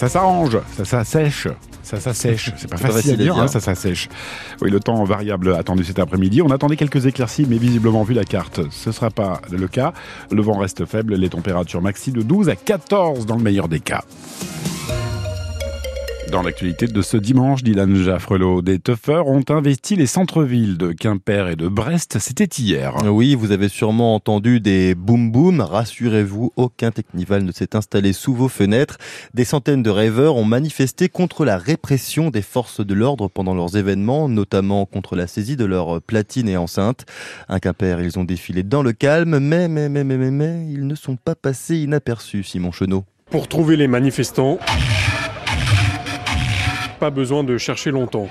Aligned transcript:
ça 0.00 0.08
s'arrange, 0.08 0.56
ça 0.78 0.86
s'assèche. 0.86 1.46
Ça 1.82 2.00
s'assèche, 2.00 2.52
c'est 2.56 2.70
pas 2.70 2.78
facile, 2.78 3.12
à 3.12 3.16
dire, 3.16 3.36
hein, 3.36 3.48
ça 3.48 3.60
s'assèche. 3.60 4.08
Oui, 4.62 4.70
le 4.70 4.80
temps 4.80 5.04
variable 5.04 5.54
attendu 5.54 5.84
cet 5.84 5.98
après-midi. 5.98 6.40
On 6.40 6.48
attendait 6.48 6.76
quelques 6.76 7.04
éclaircies, 7.04 7.44
mais 7.46 7.58
visiblement, 7.58 8.02
vu 8.02 8.14
la 8.14 8.24
carte, 8.24 8.60
ce 8.70 8.88
ne 8.88 8.94
sera 8.94 9.10
pas 9.10 9.42
le 9.50 9.68
cas. 9.68 9.92
Le 10.30 10.40
vent 10.40 10.56
reste 10.56 10.86
faible, 10.86 11.16
les 11.16 11.28
températures 11.28 11.82
maxi 11.82 12.12
de 12.12 12.22
12 12.22 12.48
à 12.48 12.56
14 12.56 13.26
dans 13.26 13.36
le 13.36 13.42
meilleur 13.42 13.68
des 13.68 13.80
cas. 13.80 14.02
Dans 16.30 16.42
l'actualité 16.42 16.86
de 16.86 17.02
ce 17.02 17.16
dimanche, 17.16 17.64
Dylan 17.64 17.92
Jaffrelot, 17.96 18.62
des 18.62 18.78
tuffeurs 18.78 19.26
ont 19.26 19.42
investi 19.48 19.96
les 19.96 20.06
centres-villes 20.06 20.78
de 20.78 20.92
Quimper 20.92 21.48
et 21.48 21.56
de 21.56 21.66
Brest. 21.66 22.18
C'était 22.20 22.44
hier. 22.44 22.94
Oui, 23.04 23.34
vous 23.34 23.50
avez 23.50 23.68
sûrement 23.68 24.14
entendu 24.14 24.60
des 24.60 24.94
boum 24.94 25.32
boum. 25.32 25.60
Rassurez-vous, 25.60 26.52
aucun 26.54 26.92
technival 26.92 27.42
ne 27.42 27.50
s'est 27.50 27.74
installé 27.74 28.12
sous 28.12 28.32
vos 28.32 28.48
fenêtres. 28.48 28.98
Des 29.34 29.44
centaines 29.44 29.82
de 29.82 29.90
rêveurs 29.90 30.36
ont 30.36 30.44
manifesté 30.44 31.08
contre 31.08 31.44
la 31.44 31.58
répression 31.58 32.30
des 32.30 32.42
forces 32.42 32.84
de 32.86 32.94
l'ordre 32.94 33.28
pendant 33.28 33.54
leurs 33.54 33.76
événements, 33.76 34.28
notamment 34.28 34.86
contre 34.86 35.16
la 35.16 35.26
saisie 35.26 35.56
de 35.56 35.64
leurs 35.64 36.00
platines 36.00 36.48
et 36.48 36.56
enceintes. 36.56 37.06
À 37.48 37.58
Quimper, 37.58 38.00
ils 38.00 38.20
ont 38.20 38.24
défilé 38.24 38.62
dans 38.62 38.84
le 38.84 38.92
calme, 38.92 39.40
mais, 39.40 39.66
mais, 39.66 39.88
mais, 39.88 40.04
mais, 40.04 40.16
mais, 40.16 40.30
mais, 40.30 40.66
ils 40.70 40.86
ne 40.86 40.94
sont 40.94 41.16
pas 41.16 41.34
passés 41.34 41.78
inaperçus, 41.78 42.44
Simon 42.44 42.70
Chenot. 42.70 43.04
Pour 43.30 43.48
trouver 43.48 43.76
les 43.76 43.88
manifestants, 43.88 44.58
pas 47.00 47.10
besoin 47.10 47.42
de 47.42 47.56
chercher 47.56 47.90
longtemps. 47.90 48.28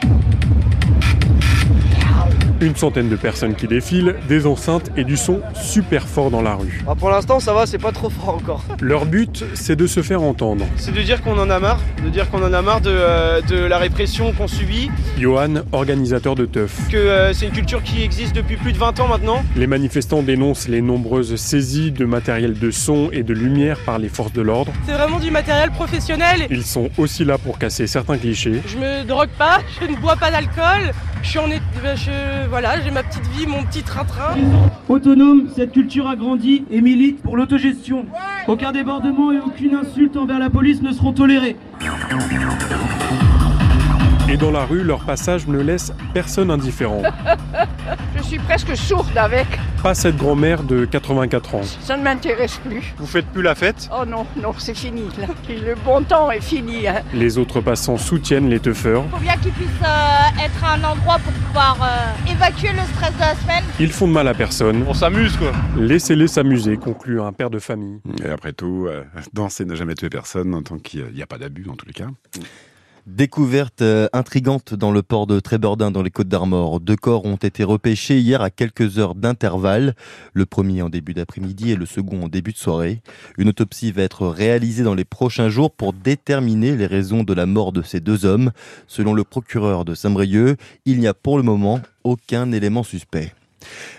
Une 2.61 2.75
centaine 2.75 3.07
de 3.07 3.15
personnes 3.15 3.55
qui 3.55 3.67
défilent, 3.67 4.15
des 4.27 4.45
enceintes 4.45 4.91
et 4.97 5.05
du 5.05 5.15
son 5.15 5.39
super 5.55 6.05
fort 6.05 6.29
dans 6.29 6.41
la 6.41 6.55
rue. 6.55 6.83
Ah, 6.89 6.93
pour 6.93 7.09
l'instant, 7.09 7.39
ça 7.39 7.53
va, 7.53 7.65
c'est 7.65 7.77
pas 7.77 7.93
trop 7.93 8.09
fort 8.09 8.35
encore. 8.35 8.65
Leur 8.81 9.05
but, 9.05 9.45
c'est 9.53 9.77
de 9.77 9.87
se 9.87 10.01
faire 10.01 10.21
entendre. 10.21 10.65
C'est 10.75 10.93
de 10.93 11.01
dire 11.01 11.21
qu'on 11.21 11.39
en 11.39 11.49
a 11.49 11.57
marre, 11.59 11.79
de 12.03 12.09
dire 12.09 12.29
qu'on 12.29 12.43
en 12.43 12.51
a 12.51 12.61
marre 12.61 12.81
de, 12.81 12.89
euh, 12.91 13.39
de 13.41 13.55
la 13.55 13.77
répression 13.77 14.33
qu'on 14.33 14.49
subit. 14.49 14.91
Johan, 15.17 15.61
organisateur 15.71 16.35
de 16.35 16.45
Teuf. 16.45 16.89
Que 16.89 16.97
euh, 16.97 17.33
c'est 17.33 17.45
une 17.45 17.53
culture 17.53 17.81
qui 17.81 18.03
existe 18.03 18.35
depuis 18.35 18.57
plus 18.57 18.73
de 18.73 18.77
20 18.77 18.99
ans 18.99 19.07
maintenant. 19.07 19.41
Les 19.55 19.67
manifestants 19.67 20.21
dénoncent 20.21 20.67
les 20.67 20.81
nombreuses 20.81 21.37
saisies 21.37 21.93
de 21.93 22.03
matériel 22.03 22.59
de 22.59 22.71
son 22.71 23.09
et 23.13 23.23
de 23.23 23.33
lumière 23.33 23.79
par 23.85 23.99
les 23.99 24.09
forces 24.09 24.33
de 24.33 24.41
l'ordre. 24.41 24.73
C'est 24.85 24.93
vraiment 24.95 25.19
du 25.19 25.31
matériel 25.31 25.71
professionnel. 25.71 26.47
Ils 26.49 26.63
sont 26.65 26.89
aussi 26.97 27.23
là 27.23 27.37
pour 27.37 27.57
casser 27.57 27.87
certains 27.87 28.17
clichés. 28.17 28.61
Je 28.67 28.77
me 28.77 29.05
drogue 29.05 29.29
pas, 29.37 29.59
je 29.79 29.87
ne 29.87 29.95
bois 29.95 30.17
pas 30.17 30.29
d'alcool, 30.29 30.91
je 31.23 31.29
suis 31.29 31.39
en... 31.39 31.47
Je 31.49 32.48
voilà, 32.49 32.81
j'ai 32.81 32.89
ma 32.91 33.03
petite 33.03 33.27
vie, 33.27 33.45
mon 33.45 33.63
petit 33.63 33.83
train-train. 33.83 34.35
Autonome, 34.87 35.49
cette 35.55 35.71
culture 35.71 36.07
a 36.07 36.15
grandi 36.15 36.65
et 36.71 36.81
milite 36.81 37.21
pour 37.21 37.37
l'autogestion. 37.37 38.05
Aucun 38.47 38.71
débordement 38.71 39.31
et 39.31 39.39
aucune 39.39 39.75
insulte 39.75 40.17
envers 40.17 40.39
la 40.39 40.49
police 40.49 40.81
ne 40.81 40.91
seront 40.91 41.13
tolérés. 41.13 41.55
Et 44.27 44.37
dans 44.37 44.51
la 44.51 44.65
rue, 44.65 44.83
leur 44.83 45.05
passage 45.05 45.47
ne 45.47 45.59
laisse 45.59 45.93
personne 46.13 46.49
indifférent. 46.49 47.03
Je 48.17 48.23
suis 48.23 48.39
presque 48.39 48.75
sourde 48.75 49.15
avec. 49.15 49.47
Pas 49.83 49.95
cette 49.95 50.17
grand-mère 50.17 50.63
de 50.63 50.83
84 50.83 51.55
ans. 51.55 51.61
Ça 51.63 51.95
ne 51.95 52.03
m'intéresse 52.03 52.57
plus. 52.57 52.93
Vous 52.97 53.05
faites 53.05 53.25
plus 53.27 53.41
la 53.41 53.55
fête? 53.55 53.89
Oh 53.97 54.05
non, 54.05 54.25
non, 54.35 54.53
c'est 54.57 54.75
fini. 54.75 55.03
Là. 55.17 55.27
Le 55.47 55.73
bon 55.85 56.03
temps 56.03 56.29
est 56.31 56.41
fini. 56.41 56.85
Hein. 56.85 57.01
Les 57.13 57.37
autres 57.37 57.61
passants 57.61 57.95
soutiennent 57.95 58.49
les 58.49 58.59
teufeurs. 58.59 59.03
Il 59.05 59.11
faut 59.11 59.23
bien 59.23 59.37
qu'ils 59.37 59.53
puissent 59.53 59.67
euh, 59.81 60.43
être 60.43 60.65
un 60.65 60.83
endroit 60.83 61.17
pour 61.19 61.31
pouvoir 61.31 61.77
euh, 61.81 62.31
évacuer 62.31 62.73
le 62.73 62.81
stress 62.93 63.13
de 63.15 63.19
la 63.21 63.35
semaine. 63.35 63.63
Ils 63.79 63.93
font 63.93 64.09
de 64.09 64.13
mal 64.13 64.27
à 64.27 64.33
personne. 64.33 64.83
On 64.85 64.93
s'amuse 64.93 65.37
quoi. 65.37 65.53
Laissez-les 65.77 66.27
s'amuser, 66.27 66.75
conclut 66.75 67.21
un 67.21 67.31
père 67.31 67.49
de 67.49 67.59
famille. 67.59 68.01
Et 68.21 68.29
après 68.29 68.51
tout, 68.51 68.87
euh, 68.89 69.05
danser 69.31 69.63
n'a 69.63 69.75
jamais 69.75 69.95
tué 69.95 70.09
personne, 70.09 70.53
en 70.53 70.61
tant 70.61 70.77
qu'il 70.77 71.05
n'y 71.13 71.21
a 71.21 71.27
pas 71.27 71.37
d'abus 71.37 71.67
en 71.69 71.75
tous 71.75 71.85
les 71.85 71.93
cas. 71.93 72.07
Découverte 73.15 73.81
euh, 73.81 74.07
intrigante 74.13 74.75
dans 74.75 74.91
le 74.91 75.01
port 75.01 75.25
de 75.25 75.39
Trébordin 75.39 75.89
dans 75.89 76.03
les 76.03 76.11
Côtes 76.11 76.27
d'Armor. 76.27 76.79
Deux 76.79 76.95
corps 76.95 77.25
ont 77.25 77.37
été 77.37 77.63
repêchés 77.63 78.19
hier 78.19 78.39
à 78.43 78.51
quelques 78.51 78.99
heures 78.99 79.15
d'intervalle. 79.15 79.95
Le 80.33 80.45
premier 80.45 80.83
en 80.83 80.89
début 80.89 81.15
d'après-midi 81.15 81.71
et 81.71 81.75
le 81.75 81.87
second 81.87 82.21
en 82.21 82.27
début 82.27 82.51
de 82.51 82.57
soirée. 82.57 83.01
Une 83.39 83.49
autopsie 83.49 83.91
va 83.91 84.03
être 84.03 84.27
réalisée 84.27 84.83
dans 84.83 84.93
les 84.93 85.05
prochains 85.05 85.49
jours 85.49 85.71
pour 85.71 85.91
déterminer 85.91 86.77
les 86.77 86.85
raisons 86.85 87.23
de 87.23 87.33
la 87.33 87.47
mort 87.47 87.71
de 87.71 87.81
ces 87.81 87.99
deux 87.99 88.25
hommes. 88.25 88.51
Selon 88.85 89.15
le 89.15 89.23
procureur 89.23 89.85
de 89.85 89.95
Saint-Brieuc, 89.95 90.57
il 90.85 90.99
n'y 90.99 91.07
a 91.07 91.15
pour 91.15 91.37
le 91.37 91.43
moment 91.43 91.81
aucun 92.03 92.51
élément 92.51 92.83
suspect. 92.83 93.33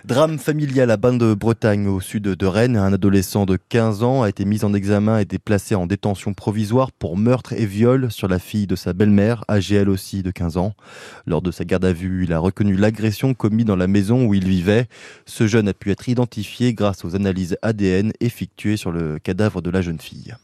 Drame 0.04 0.38
familial 0.38 0.91
à 0.91 0.97
Bain 0.97 1.12
de 1.12 1.34
Bretagne 1.34 1.87
au 1.87 2.00
sud 2.00 2.22
de 2.22 2.47
Rennes. 2.47 2.76
Un 2.76 2.93
adolescent 2.93 3.47
de 3.47 3.59
15 3.69 4.03
ans 4.03 4.22
a 4.22 4.28
été 4.28 4.44
mis 4.44 4.65
en 4.65 4.75
examen 4.75 5.19
et 5.19 5.22
été 5.22 5.38
placé 5.38 5.75
en 5.75 5.87
détention 5.87 6.34
provisoire 6.34 6.93
pour 6.93 7.16
meurtre 7.16 7.53
et 7.53 7.66
viol 7.66 8.10
sur 8.10 8.28
la 8.28 8.38
fille 8.38 8.66
de 8.66 8.76
sa 8.76 8.93
belle-mère, 8.93 9.44
âgée 9.49 9.76
elle 9.76 9.91
aussi 9.91 10.22
de 10.22 10.31
15 10.31 10.56
ans. 10.56 10.75
Lors 11.26 11.43
de 11.43 11.50
sa 11.50 11.65
garde 11.65 11.84
à 11.84 11.93
vue, 11.93 12.25
il 12.25 12.32
a 12.32 12.38
reconnu 12.38 12.76
l'agression 12.76 13.34
commise 13.34 13.66
dans 13.66 13.76
la 13.76 13.87
maison 13.87 14.26
où 14.26 14.34
il 14.34 14.49
vivait. 14.49 14.88
Ce 15.26 15.47
jeune 15.47 15.69
a 15.69 15.75
pu 15.75 15.91
être 15.91 16.09
identifié 16.09 16.75
grâce 16.75 17.04
aux 17.04 17.15
analyses 17.15 17.56
ADN 17.62 18.12
effectuées 18.20 18.76
sur 18.76 18.93
le 18.93 19.19
cadavre 19.19 19.62
de 19.62 19.70
la 19.70 19.82
jeune 19.82 20.00
fille. 20.00 20.34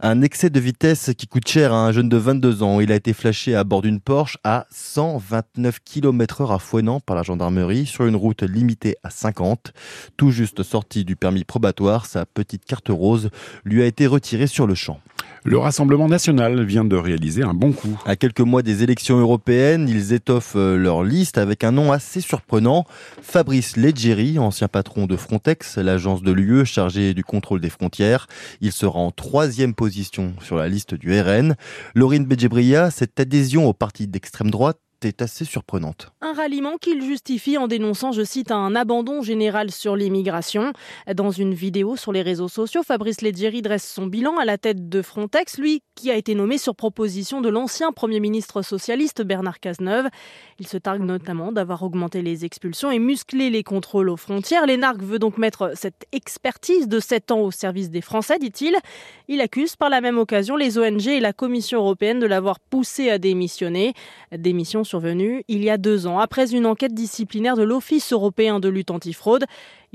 Un 0.00 0.22
excès 0.22 0.50
de 0.50 0.60
vitesse 0.60 1.10
qui 1.16 1.26
coûte 1.26 1.48
cher 1.48 1.72
à 1.72 1.86
un 1.86 1.92
jeune 1.92 2.08
de 2.08 2.16
22 2.16 2.62
ans. 2.62 2.80
Il 2.80 2.92
a 2.92 2.94
été 2.94 3.12
flashé 3.12 3.54
à 3.54 3.64
bord 3.64 3.82
d'une 3.82 4.00
Porsche 4.00 4.38
à 4.44 4.66
129 4.70 5.80
km 5.84 6.42
heure 6.42 6.52
à 6.52 6.58
Fouenant 6.58 7.00
par 7.00 7.16
la 7.16 7.22
gendarmerie 7.22 7.86
sur 7.86 8.06
une 8.06 8.16
route 8.16 8.42
limitée 8.42 8.96
à 9.02 9.10
50. 9.10 9.72
Tout 10.16 10.30
juste 10.30 10.62
sorti 10.62 11.04
du 11.04 11.16
permis 11.16 11.44
probatoire, 11.44 12.06
sa 12.06 12.26
petite 12.26 12.64
carte 12.64 12.88
rose 12.88 13.30
lui 13.64 13.82
a 13.82 13.86
été 13.86 14.06
retirée 14.06 14.46
sur 14.46 14.66
le 14.66 14.74
champ. 14.74 15.00
Le 15.48 15.58
Rassemblement 15.58 16.08
national 16.08 16.64
vient 16.64 16.84
de 16.84 16.96
réaliser 16.96 17.44
un 17.44 17.54
bon 17.54 17.70
coup. 17.70 17.96
À 18.04 18.16
quelques 18.16 18.40
mois 18.40 18.62
des 18.62 18.82
élections 18.82 19.16
européennes, 19.20 19.88
ils 19.88 20.12
étoffent 20.12 20.56
euh, 20.56 20.76
leur 20.76 21.04
liste 21.04 21.38
avec 21.38 21.62
un 21.62 21.70
nom 21.70 21.92
assez 21.92 22.20
surprenant. 22.20 22.84
Fabrice 23.22 23.76
Leggeri, 23.76 24.40
ancien 24.40 24.66
patron 24.66 25.06
de 25.06 25.14
Frontex, 25.14 25.78
l'agence 25.78 26.24
de 26.24 26.32
l'UE 26.32 26.64
chargée 26.64 27.14
du 27.14 27.22
contrôle 27.22 27.60
des 27.60 27.70
frontières. 27.70 28.26
Il 28.60 28.72
sera 28.72 28.98
en 28.98 29.12
troisième 29.12 29.72
position 29.72 30.34
sur 30.42 30.56
la 30.56 30.66
liste 30.66 30.94
du 30.94 31.16
RN. 31.16 31.54
Laurine 31.94 32.24
Bedjebria, 32.24 32.90
cette 32.90 33.20
adhésion 33.20 33.68
au 33.68 33.72
parti 33.72 34.08
d'extrême 34.08 34.50
droite 34.50 34.80
est 35.04 35.22
assez 35.22 35.44
surprenante. 35.44 36.12
Un 36.20 36.32
ralliement 36.32 36.76
qu'il 36.76 37.02
justifie 37.02 37.58
en 37.58 37.68
dénonçant, 37.68 38.12
je 38.12 38.22
cite, 38.22 38.50
un 38.50 38.74
abandon 38.74 39.22
général 39.22 39.70
sur 39.70 39.96
l'immigration. 39.96 40.72
Dans 41.14 41.30
une 41.30 41.54
vidéo 41.54 41.96
sur 41.96 42.12
les 42.12 42.22
réseaux 42.22 42.48
sociaux, 42.48 42.82
Fabrice 42.82 43.20
Leggeri 43.20 43.62
dresse 43.62 43.86
son 43.88 44.06
bilan 44.06 44.38
à 44.38 44.44
la 44.44 44.58
tête 44.58 44.88
de 44.88 45.02
Frontex, 45.02 45.58
lui 45.58 45.82
qui 45.94 46.10
a 46.10 46.16
été 46.16 46.34
nommé 46.34 46.58
sur 46.58 46.74
proposition 46.74 47.40
de 47.40 47.48
l'ancien 47.48 47.92
Premier 47.92 48.20
ministre 48.20 48.62
socialiste 48.62 49.22
Bernard 49.22 49.60
Cazeneuve. 49.60 50.08
Il 50.58 50.66
se 50.66 50.76
targue 50.76 51.02
notamment 51.02 51.52
d'avoir 51.52 51.82
augmenté 51.82 52.22
les 52.22 52.44
expulsions 52.44 52.90
et 52.90 52.98
musclé 52.98 53.50
les 53.50 53.62
contrôles 53.62 54.08
aux 54.08 54.16
frontières. 54.16 54.66
L'énarque 54.66 55.02
veut 55.02 55.18
donc 55.18 55.38
mettre 55.38 55.72
cette 55.74 56.06
expertise 56.12 56.88
de 56.88 57.00
7 57.00 57.30
ans 57.32 57.40
au 57.40 57.50
service 57.50 57.90
des 57.90 58.00
Français, 58.00 58.38
dit-il. 58.38 58.76
Il 59.28 59.40
accuse 59.40 59.76
par 59.76 59.90
la 59.90 60.00
même 60.00 60.18
occasion 60.18 60.56
les 60.56 60.78
ONG 60.78 61.06
et 61.06 61.20
la 61.20 61.32
Commission 61.32 61.78
européenne 61.78 62.20
de 62.20 62.26
l'avoir 62.26 62.60
poussé 62.60 63.10
à 63.10 63.18
démissionner. 63.18 63.94
Démission 64.36 64.84
survenue 64.86 65.44
il 65.48 65.62
y 65.62 65.68
a 65.68 65.76
deux 65.76 66.06
ans, 66.06 66.18
après 66.18 66.54
une 66.54 66.64
enquête 66.64 66.94
disciplinaire 66.94 67.56
de 67.56 67.62
l'Office 67.62 68.12
européen 68.12 68.60
de 68.60 68.68
lutte 68.68 68.90
antifraude. 68.90 69.44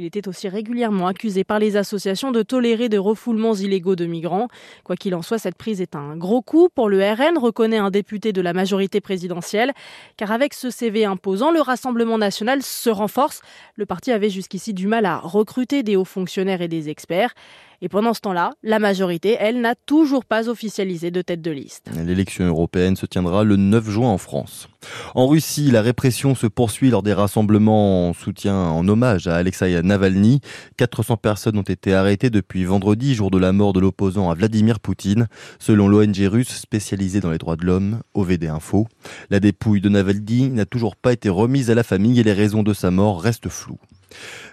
Il 0.01 0.07
était 0.07 0.27
aussi 0.27 0.49
régulièrement 0.49 1.05
accusé 1.05 1.43
par 1.43 1.59
les 1.59 1.77
associations 1.77 2.31
de 2.31 2.41
tolérer 2.41 2.89
des 2.89 2.97
refoulements 2.97 3.53
illégaux 3.53 3.95
de 3.95 4.07
migrants. 4.07 4.47
Quoi 4.83 4.95
qu'il 4.95 5.13
en 5.13 5.21
soit, 5.21 5.37
cette 5.37 5.53
prise 5.53 5.79
est 5.79 5.95
un 5.95 6.17
gros 6.17 6.41
coup 6.41 6.69
pour 6.73 6.89
le 6.89 6.97
RN, 7.03 7.37
reconnaît 7.37 7.77
un 7.77 7.91
député 7.91 8.33
de 8.33 8.41
la 8.41 8.53
majorité 8.53 8.99
présidentielle. 8.99 9.73
Car 10.17 10.31
avec 10.31 10.55
ce 10.55 10.71
CV 10.71 11.05
imposant, 11.05 11.51
le 11.51 11.61
Rassemblement 11.61 12.17
national 12.17 12.63
se 12.63 12.89
renforce. 12.89 13.43
Le 13.75 13.85
parti 13.85 14.11
avait 14.11 14.31
jusqu'ici 14.31 14.73
du 14.73 14.87
mal 14.87 15.05
à 15.05 15.19
recruter 15.19 15.83
des 15.83 15.95
hauts 15.95 16.03
fonctionnaires 16.03 16.63
et 16.63 16.67
des 16.67 16.89
experts. 16.89 17.35
Et 17.83 17.89
pendant 17.89 18.13
ce 18.13 18.21
temps-là, 18.21 18.51
la 18.61 18.77
majorité, 18.77 19.37
elle, 19.39 19.59
n'a 19.59 19.73
toujours 19.73 20.23
pas 20.23 20.49
officialisé 20.49 21.09
de 21.09 21.23
tête 21.23 21.41
de 21.41 21.49
liste. 21.49 21.89
L'élection 22.05 22.45
européenne 22.45 22.95
se 22.95 23.07
tiendra 23.07 23.43
le 23.43 23.55
9 23.55 23.89
juin 23.89 24.09
en 24.09 24.19
France. 24.19 24.69
En 25.15 25.25
Russie, 25.27 25.71
la 25.71 25.81
répression 25.81 26.35
se 26.35 26.45
poursuit 26.45 26.91
lors 26.91 27.01
des 27.01 27.13
rassemblements 27.13 28.09
en 28.09 28.13
soutien, 28.13 28.55
en 28.55 28.87
hommage 28.87 29.25
à 29.25 29.35
Alexei 29.35 29.81
Navalny. 29.91 30.39
400 30.77 31.17
personnes 31.17 31.57
ont 31.57 31.63
été 31.63 31.93
arrêtées 31.93 32.29
depuis 32.29 32.63
vendredi, 32.63 33.13
jour 33.13 33.29
de 33.29 33.37
la 33.37 33.51
mort 33.51 33.73
de 33.73 33.81
l'opposant 33.81 34.29
à 34.29 34.35
Vladimir 34.35 34.79
Poutine, 34.79 35.27
selon 35.59 35.89
l'ONG 35.89 36.15
russe 36.31 36.55
spécialisée 36.55 37.19
dans 37.19 37.29
les 37.29 37.37
droits 37.37 37.57
de 37.57 37.65
l'homme, 37.65 37.99
OVD 38.13 38.45
Info. 38.45 38.87
La 39.29 39.41
dépouille 39.41 39.81
de 39.81 39.89
Navalny 39.89 40.49
n'a 40.49 40.65
toujours 40.65 40.95
pas 40.95 41.11
été 41.11 41.27
remise 41.27 41.69
à 41.69 41.75
la 41.75 41.83
famille 41.83 42.21
et 42.21 42.23
les 42.23 42.31
raisons 42.31 42.63
de 42.63 42.73
sa 42.73 42.89
mort 42.89 43.21
restent 43.21 43.49
floues. 43.49 43.79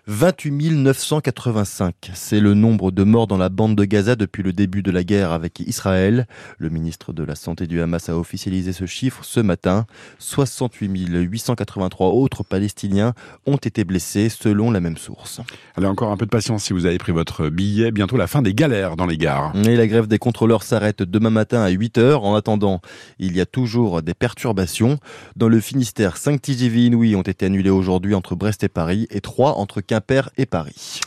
28 0.06 0.70
985, 0.70 2.10
c'est 2.14 2.40
le 2.40 2.54
nombre 2.54 2.90
de 2.90 3.04
morts 3.04 3.26
dans 3.26 3.36
la 3.36 3.48
bande 3.48 3.76
de 3.76 3.84
Gaza 3.84 4.16
depuis 4.16 4.42
le 4.42 4.52
début 4.52 4.82
de 4.82 4.90
la 4.90 5.04
guerre 5.04 5.32
avec 5.32 5.60
Israël. 5.60 6.26
Le 6.58 6.70
ministre 6.70 7.12
de 7.12 7.22
la 7.22 7.34
Santé 7.34 7.66
du 7.66 7.80
Hamas 7.80 8.08
a 8.08 8.16
officialisé 8.16 8.72
ce 8.72 8.86
chiffre 8.86 9.24
ce 9.24 9.40
matin. 9.40 9.86
68 10.18 11.08
883 11.08 12.08
autres 12.08 12.42
Palestiniens 12.42 13.14
ont 13.46 13.56
été 13.56 13.84
blessés 13.84 14.28
selon 14.28 14.70
la 14.70 14.80
même 14.80 14.96
source. 14.96 15.40
Allez, 15.76 15.86
encore 15.86 16.10
un 16.10 16.16
peu 16.16 16.26
de 16.26 16.30
patience 16.30 16.64
si 16.64 16.72
vous 16.72 16.86
avez 16.86 16.98
pris 16.98 17.12
votre 17.12 17.48
billet. 17.48 17.90
Bientôt 17.90 18.16
la 18.16 18.26
fin 18.26 18.42
des 18.42 18.54
galères 18.54 18.96
dans 18.96 19.06
les 19.06 19.18
gares. 19.18 19.54
Et 19.56 19.76
la 19.76 19.86
grève 19.86 20.06
des 20.06 20.18
contrôleurs 20.18 20.62
s'arrête 20.62 21.02
demain 21.02 21.30
matin 21.30 21.62
à 21.62 21.70
8h. 21.70 22.16
En 22.16 22.34
attendant, 22.34 22.80
il 23.18 23.36
y 23.36 23.40
a 23.40 23.46
toujours 23.46 24.02
des 24.02 24.14
perturbations. 24.14 24.98
Dans 25.36 25.48
le 25.48 25.60
Finistère, 25.60 26.16
5 26.16 26.40
TGV 26.40 26.86
Inouï 26.86 27.16
ont 27.16 27.22
été 27.22 27.46
annulés 27.46 27.70
aujourd'hui 27.70 28.14
entre 28.14 28.34
Brest 28.34 28.64
et 28.64 28.68
Paris 28.68 29.06
et 29.10 29.20
3 29.20 29.47
entre 29.56 29.80
Quimper 29.80 30.30
et 30.36 30.46
Paris. 30.46 31.00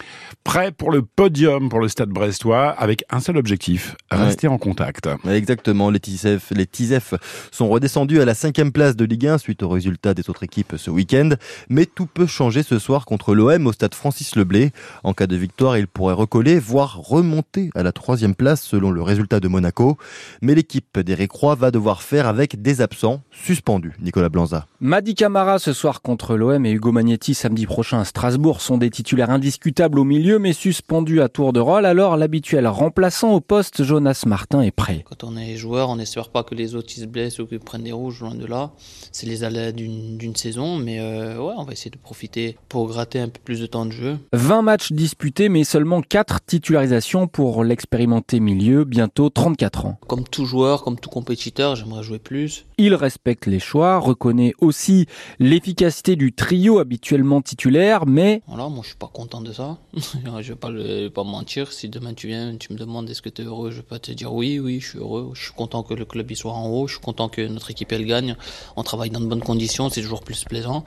Prêt 0.43 0.71
pour 0.71 0.89
le 0.89 1.03
podium 1.03 1.69
pour 1.69 1.79
le 1.79 1.87
stade 1.87 2.09
brestois 2.09 2.69
avec 2.69 3.03
un 3.11 3.19
seul 3.19 3.37
objectif, 3.37 3.95
rester 4.09 4.47
en 4.47 4.57
contact. 4.57 5.07
Exactement, 5.29 5.91
les 5.91 5.99
TISEF, 5.99 6.51
les 6.55 6.65
TISEF 6.65 7.13
sont 7.51 7.69
redescendus 7.69 8.19
à 8.21 8.25
la 8.25 8.33
cinquième 8.33 8.71
place 8.71 8.95
de 8.95 9.05
Ligue 9.05 9.27
1 9.27 9.37
suite 9.37 9.61
aux 9.61 9.69
résultats 9.69 10.15
des 10.15 10.27
autres 10.31 10.41
équipes 10.43 10.73
ce 10.77 10.89
week-end. 10.89 11.29
Mais 11.69 11.85
tout 11.85 12.07
peut 12.07 12.25
changer 12.25 12.63
ce 12.63 12.79
soir 12.79 13.05
contre 13.05 13.35
l'OM 13.35 13.67
au 13.67 13.71
stade 13.71 13.93
Francis 13.93 14.35
Leblé. 14.35 14.71
En 15.03 15.13
cas 15.13 15.27
de 15.27 15.35
victoire, 15.35 15.77
il 15.77 15.87
pourrait 15.87 16.15
recoller, 16.15 16.57
voire 16.57 16.97
remonter 16.97 17.69
à 17.75 17.83
la 17.83 17.91
troisième 17.91 18.33
place 18.33 18.63
selon 18.63 18.89
le 18.89 19.03
résultat 19.03 19.39
de 19.39 19.47
Monaco. 19.47 19.97
Mais 20.41 20.55
l'équipe 20.55 20.99
d'Éric 20.99 21.33
Roy 21.33 21.53
va 21.53 21.69
devoir 21.69 22.01
faire 22.01 22.27
avec 22.27 22.59
des 22.63 22.81
absents 22.81 23.21
suspendus. 23.31 23.93
Nicolas 24.01 24.29
Blanza. 24.29 24.65
Madi 24.79 25.13
Camara 25.13 25.59
ce 25.59 25.71
soir 25.71 26.01
contre 26.01 26.35
l'OM 26.35 26.65
et 26.65 26.71
Hugo 26.71 26.91
Magnetti 26.91 27.35
samedi 27.35 27.67
prochain 27.67 27.99
à 27.99 28.05
Strasbourg 28.05 28.30
sont 28.59 28.77
des 28.77 28.89
titulaires 28.89 29.29
indiscutables 29.29 29.99
au 29.99 30.03
milieu 30.03 30.39
mais 30.39 30.53
suspendus 30.53 31.21
à 31.21 31.29
tour 31.29 31.53
de 31.53 31.59
rôle. 31.59 31.85
Alors 31.85 32.17
l'habituel 32.17 32.67
remplaçant 32.67 33.31
au 33.33 33.39
poste, 33.41 33.83
Jonas 33.83 34.23
Martin, 34.25 34.61
est 34.61 34.71
prêt. 34.71 35.03
Quand 35.07 35.23
on 35.23 35.37
est 35.37 35.55
joueur, 35.55 35.89
on 35.89 35.95
n'espère 35.95 36.29
pas 36.29 36.43
que 36.43 36.55
les 36.55 36.75
autres 36.75 36.91
se 36.91 37.05
blessent 37.05 37.39
ou 37.39 37.45
qu'ils 37.45 37.59
prennent 37.59 37.83
des 37.83 37.91
rouges, 37.91 38.21
loin 38.21 38.35
de 38.35 38.45
là. 38.45 38.71
C'est 39.11 39.27
les 39.27 39.43
aléas 39.43 39.71
d'une 39.71 40.35
saison, 40.35 40.77
mais 40.77 40.99
euh, 40.99 41.37
ouais, 41.37 41.53
on 41.57 41.63
va 41.63 41.73
essayer 41.73 41.91
de 41.91 41.97
profiter 41.97 42.57
pour 42.69 42.87
gratter 42.87 43.19
un 43.19 43.29
peu 43.29 43.39
plus 43.43 43.59
de 43.59 43.65
temps 43.65 43.85
de 43.85 43.91
jeu. 43.91 44.17
20 44.33 44.61
matchs 44.61 44.91
disputés, 44.91 45.49
mais 45.49 45.63
seulement 45.63 46.01
4 46.01 46.45
titularisations 46.45 47.27
pour 47.27 47.63
l'expérimenté 47.63 48.39
milieu, 48.39 48.83
bientôt 48.83 49.29
34 49.29 49.85
ans. 49.85 49.99
Comme 50.07 50.23
tout 50.23 50.45
joueur, 50.45 50.83
comme 50.83 50.99
tout 50.99 51.09
compétiteur, 51.09 51.75
j'aimerais 51.75 52.03
jouer 52.03 52.19
plus. 52.19 52.65
Il 52.77 52.95
respecte 52.95 53.45
les 53.45 53.59
choix, 53.59 53.99
reconnaît 53.99 54.53
aussi 54.59 55.05
l'efficacité 55.39 56.15
du 56.15 56.33
trio 56.33 56.79
habituellement 56.79 57.41
titulaire, 57.41 58.05
Voilà, 58.47 58.69
moi 58.69 58.79
je 58.83 58.89
suis 58.89 58.97
pas 58.97 59.09
content 59.11 59.41
de 59.41 59.51
ça. 59.53 59.77
je 59.93 60.49
vais 60.49 60.55
pas, 60.55 60.69
le, 60.69 61.09
pas 61.09 61.23
mentir. 61.23 61.71
Si 61.71 61.89
demain 61.89 62.13
tu 62.13 62.27
viens, 62.27 62.55
tu 62.57 62.73
me 62.73 62.77
demandes 62.77 63.09
est-ce 63.09 63.21
que 63.21 63.29
tu 63.29 63.41
es 63.41 63.45
heureux, 63.45 63.71
je 63.71 63.81
pas 63.81 63.99
te 63.99 64.11
dire 64.11 64.33
oui, 64.33 64.59
oui, 64.59 64.79
je 64.79 64.89
suis 64.89 64.99
heureux. 64.99 65.31
Je 65.33 65.43
suis 65.43 65.53
content 65.53 65.83
que 65.83 65.93
le 65.93 66.05
club 66.05 66.29
y 66.31 66.35
soit 66.35 66.53
en 66.53 66.67
haut, 66.67 66.87
je 66.87 66.93
suis 66.93 67.03
content 67.03 67.29
que 67.29 67.41
notre 67.41 67.71
équipe 67.71 67.91
elle 67.91 68.05
gagne. 68.05 68.35
On 68.75 68.83
travaille 68.83 69.09
dans 69.09 69.21
de 69.21 69.25
bonnes 69.27 69.43
conditions, 69.43 69.89
c'est 69.89 70.01
toujours 70.01 70.23
plus 70.23 70.43
plaisant. 70.43 70.83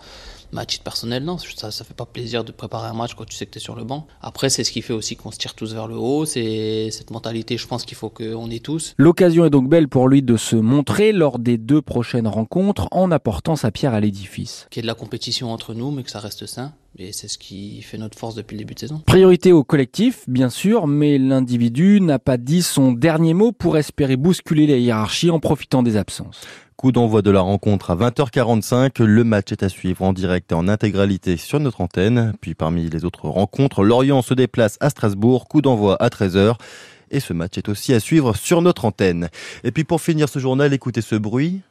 Mais 0.55 0.61
à 0.61 0.67
titre 0.67 0.85
personnel, 0.85 1.25
non, 1.25 1.37
ça, 1.37 1.73
ça 1.73 1.85
fait 1.85 1.95
pas 1.95 2.07
plaisir 2.07 2.45
de 2.45 2.53
préparer 2.53 2.87
un 2.87 2.93
match 2.93 3.15
quand 3.15 3.25
tu 3.25 3.35
sais 3.35 3.45
que 3.45 3.51
tu 3.51 3.59
es 3.59 3.61
sur 3.61 3.75
le 3.75 3.83
banc. 3.83 4.07
Après, 4.23 4.49
c'est 4.49 4.63
ce 4.63 4.71
qui 4.71 4.83
fait 4.83 4.93
aussi 4.93 5.17
qu'on 5.17 5.33
se 5.33 5.37
tire 5.37 5.55
tous 5.55 5.75
vers 5.75 5.89
le 5.89 5.97
haut. 5.97 6.27
C'est 6.27 6.91
cette 6.93 7.11
mentalité, 7.11 7.59
je 7.59 7.67
pense 7.67 7.85
qu'il 7.85 7.97
faut 7.97 8.09
qu'on 8.09 8.49
ait 8.51 8.61
tous. 8.61 8.95
L'occasion 8.97 9.45
est 9.45 9.51
donc 9.51 9.69
belle 9.69 9.89
pour 9.89 10.07
lui 10.07 10.23
de 10.23 10.37
se 10.37 10.55
montrer 10.55 11.11
lors 11.11 11.41
des 11.41 11.59
deux 11.59 11.83
prochaines 11.83 12.29
rencontres 12.29 12.87
en 12.93 13.11
apportant 13.11 13.57
sa 13.57 13.73
pierre 13.73 13.95
à 13.95 14.01
l'édifice. 14.01 14.69
Qu'il 14.71 14.81
y 14.81 14.83
ait 14.83 14.87
de 14.87 14.87
la 14.87 14.95
compétition 14.95 15.51
entre 15.51 15.75
nous, 15.75 15.91
mais 15.91 16.05
que 16.05 16.11
ça 16.11 16.21
reste 16.21 16.47
sain. 16.47 16.73
Et 16.97 17.13
c'est 17.13 17.27
ce 17.27 17.39
qui 17.39 17.83
fait 17.83 17.99
notre 17.99 18.17
force 18.17 18.37
depuis 18.37 18.55
le 18.55 18.61
début 18.61 18.75
de 18.75 18.79
saison. 18.79 19.03
Priorité 19.05 19.51
au 19.51 19.65
collectif, 19.65 20.23
bien 20.29 20.49
sûr, 20.49 20.87
mais 20.87 21.19
l'individu 21.19 22.01
n'a 22.01 22.21
pas 22.21 22.37
dit 22.37 22.63
son 22.63 22.93
dernier 22.93 23.35
mot 23.35 23.51
pour 23.51 23.77
espérer 23.77 24.17
bousculer 24.17 24.69
la 24.69 24.77
hiérarchie 24.77 25.31
en 25.31 25.41
profitant 25.41 25.83
des 25.83 25.97
absences. 25.97 26.43
Coup 26.85 26.93
d'envoi 26.93 27.23
de 27.23 27.31
la 27.31 27.41
rencontre 27.41 27.93
à 27.93 27.97
20h45. 27.97 29.03
Le 29.03 29.25
match 29.25 29.53
est 29.53 29.63
à 29.63 29.71
suivre 29.71 30.03
en 30.03 30.13
direct 30.13 30.53
et 30.53 30.55
en 30.55 30.69
intégralité 30.69 31.39
sur 31.39 31.59
notre 31.59 31.81
antenne. 31.81 32.35
Puis 32.43 32.55
parmi 32.55 32.91
les 32.91 33.07
autres 33.07 33.27
rencontres, 33.27 33.83
Lorient 33.83 34.21
se 34.21 34.35
déplace 34.35 34.77
à 34.81 34.91
Strasbourg. 34.91 35.49
Coup 35.49 35.63
d'envoi 35.63 35.97
à 35.99 36.09
13h. 36.09 36.57
Et 37.11 37.21
ce 37.21 37.33
match 37.33 37.57
est 37.57 37.71
aussi 37.71 37.95
à 37.95 38.01
suivre 38.01 38.37
sur 38.37 38.61
notre 38.61 38.85
antenne. 38.85 39.31
Et 39.63 39.71
puis 39.71 39.85
pour 39.85 40.03
finir 40.03 40.29
ce 40.29 40.39
journal, 40.39 40.75
écoutez 40.75 41.01
ce 41.01 41.15
bruit. 41.15 41.63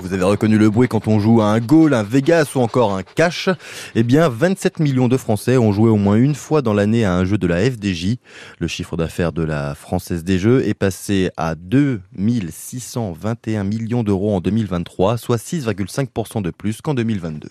Vous 0.00 0.12
avez 0.12 0.22
reconnu 0.22 0.58
le 0.58 0.70
bruit 0.70 0.86
quand 0.88 1.08
on 1.08 1.18
joue 1.18 1.40
à 1.40 1.46
un 1.46 1.58
goal, 1.58 1.94
un 1.94 2.02
Vegas 2.02 2.52
ou 2.54 2.60
encore 2.60 2.94
un 2.94 3.02
cash. 3.02 3.48
Eh 3.94 4.02
bien, 4.02 4.28
27 4.28 4.80
millions 4.80 5.08
de 5.08 5.16
Français 5.16 5.56
ont 5.56 5.72
joué 5.72 5.88
au 5.90 5.96
moins 5.96 6.16
une 6.16 6.34
fois 6.34 6.60
dans 6.62 6.74
l'année 6.74 7.04
à 7.04 7.14
un 7.14 7.24
jeu 7.24 7.38
de 7.38 7.46
la 7.46 7.70
FDJ. 7.70 8.16
Le 8.58 8.68
chiffre 8.68 8.96
d'affaires 8.96 9.32
de 9.32 9.42
la 9.42 9.74
Française 9.74 10.24
des 10.24 10.38
Jeux 10.38 10.66
est 10.66 10.74
passé 10.74 11.30
à 11.36 11.54
2621 11.54 13.64
millions 13.64 14.02
d'euros 14.02 14.34
en 14.34 14.40
2023, 14.40 15.16
soit 15.16 15.36
6,5% 15.36 16.42
de 16.42 16.50
plus 16.50 16.82
qu'en 16.82 16.94
2022. 16.94 17.44